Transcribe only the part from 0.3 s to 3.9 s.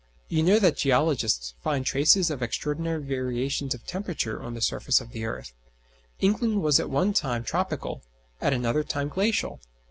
know that geologists find traces of extraordinary variations of